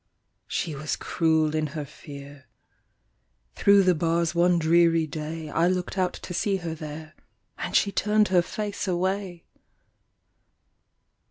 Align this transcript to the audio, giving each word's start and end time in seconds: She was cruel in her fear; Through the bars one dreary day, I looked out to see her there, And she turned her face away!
She 0.47 0.73
was 0.73 0.95
cruel 0.95 1.53
in 1.53 1.67
her 1.77 1.85
fear; 1.85 2.45
Through 3.53 3.83
the 3.83 3.93
bars 3.93 4.33
one 4.33 4.57
dreary 4.57 5.05
day, 5.05 5.47
I 5.49 5.67
looked 5.67 5.95
out 5.95 6.13
to 6.13 6.33
see 6.33 6.55
her 6.55 6.73
there, 6.73 7.13
And 7.59 7.75
she 7.75 7.91
turned 7.91 8.29
her 8.29 8.41
face 8.41 8.87
away! 8.87 9.43